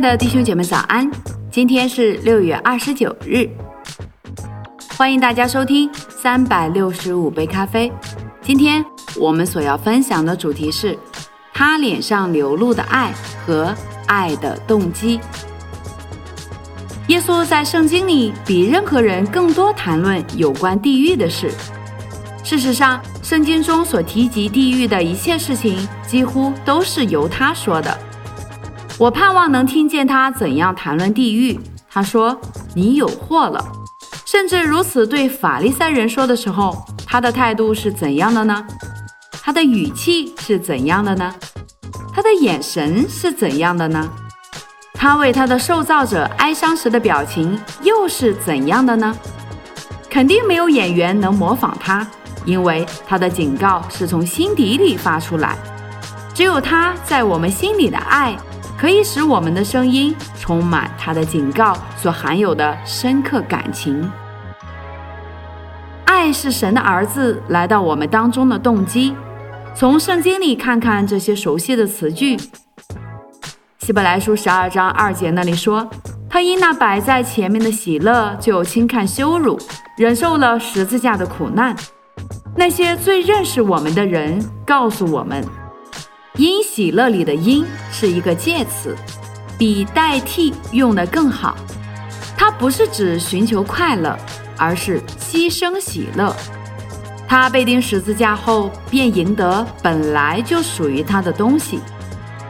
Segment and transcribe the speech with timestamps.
[0.00, 1.08] 的弟兄姐妹，早安！
[1.50, 3.46] 今天是六月二十九日，
[4.96, 7.92] 欢迎大家收听三百六十五杯咖啡。
[8.40, 8.82] 今天
[9.16, 10.98] 我们所要分享的主题是
[11.52, 13.12] 他脸上流露的爱
[13.44, 13.74] 和
[14.06, 15.20] 爱的动机。
[17.08, 21.50] 耶稣在圣经里比任何人更多谈论有关地狱的事。
[22.42, 27.98] 事实上，圣经中所提及地狱的一切事情，几乎都是由他说的。
[29.00, 31.58] 我盼望能听见他怎样谈论地狱。
[31.90, 32.38] 他说
[32.76, 33.64] ：“你有祸了。”
[34.26, 38.62] 甚至如此对法利赛人说的时候，他的态度是怎样的呢？
[39.42, 41.34] 他的语气是怎样的呢？
[42.12, 44.06] 他的眼神是怎样的呢？
[44.92, 49.16] 他为他的受造者哀伤时的表情又是怎样的呢？
[50.10, 52.06] 肯定没有演员能模仿他，
[52.44, 55.56] 因为他的警告是从心底里发出来。
[56.34, 58.36] 只有他在我们心里的爱。
[58.80, 64.10] 可以使我们的声音充满他的警告所含有的深刻感情。
[66.06, 69.14] 爱是神的儿子来到我们当中的动机。
[69.74, 72.38] 从圣经里看看这些熟悉的词句。
[73.80, 75.86] 希伯来书十二章二节那里说
[76.30, 79.58] ：“他因那摆在前面的喜乐，就轻看羞辱，
[79.98, 81.76] 忍受了十字架的苦难。”
[82.56, 85.44] 那些最认识我们的人告诉我们。
[86.40, 88.96] 因喜乐里的因是一个介词，
[89.58, 91.54] 比代替用的更好。
[92.34, 94.18] 它不是指寻求快乐，
[94.56, 96.34] 而是牺牲喜乐。
[97.28, 101.78] 他被钉十字架后，便赢得本来就属于他的东西。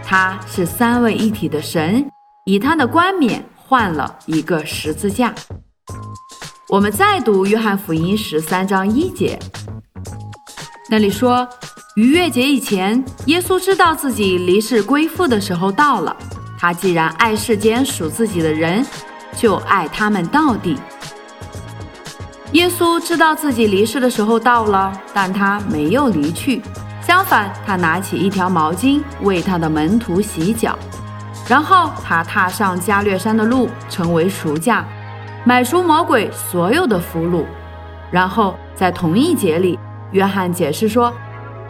[0.05, 2.09] 他是三位一体的神，
[2.45, 5.35] 以他的冠冕换了一个十字架。
[6.69, 9.37] 我们再读约翰福音十三章一节，
[10.89, 11.49] 那里说。
[11.97, 16.17] 逾越节以前，耶稣知道自己离世归父的时候到了。
[16.57, 18.87] 他既然爱世间属自己的人，
[19.37, 20.79] 就爱他们到底。
[22.53, 26.63] 耶稣知道自己离世的时候到了，但他没有离去。
[27.03, 30.79] 相反，他拿起一条毛巾为他的门徒洗脚，
[31.49, 34.87] 然后他踏上加略山的路，成为赎价，
[35.45, 37.45] 买赎魔鬼所有的俘虏。
[38.13, 39.77] 然后在同一节里，
[40.13, 41.13] 约翰解释说。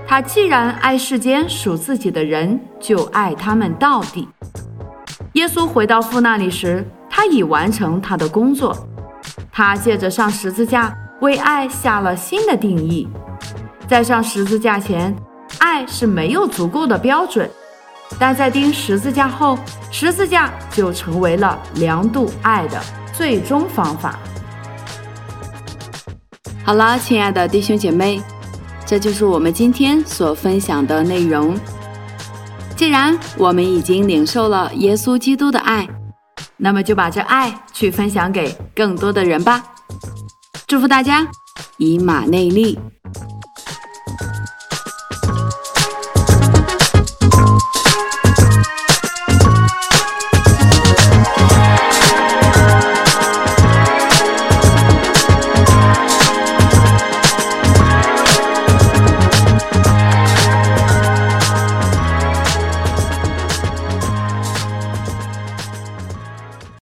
[0.07, 4.29] 他既然爱世间属自己的人，就爱他们到底。
[5.35, 8.77] 耶稣回到父那里时，他已完成他的工作。
[9.53, 13.07] 他借着上十字架为爱下了新的定义。
[13.87, 15.15] 在上十字架前，
[15.59, 17.47] 爱是没有足够的标准；
[18.19, 19.57] 但在钉十字架后，
[19.93, 22.81] 十字架就成为了量度爱的
[23.13, 24.19] 最终方法。
[26.65, 28.21] 好了，亲爱的弟兄姐妹。
[28.91, 31.57] 这就是我们今天所分享的内容。
[32.75, 35.89] 既然我们已经领受了耶稣基督的爱，
[36.57, 39.63] 那么就把这爱去分享给更多的人吧。
[40.67, 41.25] 祝福大家，
[41.77, 42.77] 以马内利。